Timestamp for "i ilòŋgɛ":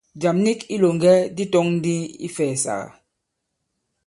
0.65-1.13